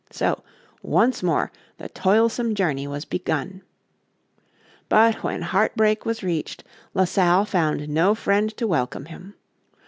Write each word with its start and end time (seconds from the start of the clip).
So 0.09 0.41
once 0.81 1.21
more 1.21 1.51
the 1.77 1.87
toilsome 1.87 2.55
journey 2.55 2.87
was 2.87 3.05
begun. 3.05 3.61
But 4.89 5.21
when 5.21 5.43
Heart 5.43 5.75
break 5.75 6.07
was 6.07 6.23
reached, 6.23 6.63
La 6.95 7.05
Salle 7.05 7.45
found 7.45 7.87
no 7.87 8.15
friend 8.15 8.49
to 8.57 8.65
welcome 8.65 9.05
him. 9.05 9.35